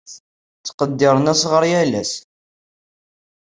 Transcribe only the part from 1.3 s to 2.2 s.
asɣar yal ass.